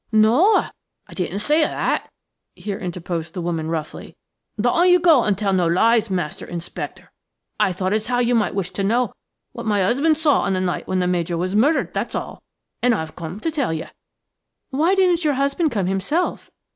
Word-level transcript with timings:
"Noa! 0.11 0.71
I 1.07 1.13
didn't 1.13 1.37
say 1.37 1.61
that!" 1.61 2.09
here 2.55 2.79
interposed 2.79 3.35
the 3.35 3.41
woman, 3.43 3.69
roughly, 3.69 4.15
"doan't 4.59 4.89
you 4.89 4.99
go 4.99 5.21
and 5.23 5.37
tell 5.37 5.53
no 5.53 5.67
lies, 5.67 6.09
Master 6.09 6.43
Inspector. 6.43 7.11
I 7.59 7.71
thought 7.71 7.93
as 7.93 8.07
how 8.07 8.17
you 8.17 8.33
might 8.33 8.55
wish 8.55 8.71
to 8.71 8.83
know 8.83 9.13
what 9.51 9.67
my 9.67 9.83
husband 9.83 10.17
saw 10.17 10.41
on 10.41 10.53
the 10.53 10.59
night 10.59 10.87
when 10.87 11.01
the 11.01 11.05
Major 11.07 11.37
was 11.37 11.55
murdered, 11.55 11.93
that's 11.93 12.15
all; 12.15 12.41
and 12.81 12.95
I've 12.95 13.15
come 13.15 13.39
to 13.41 13.51
tell 13.51 13.71
you." 13.73 13.85
"Why 14.71 14.95
didn't 14.95 15.23
your 15.23 15.35
husband 15.35 15.71
come 15.71 15.85
himself?" 15.85 16.49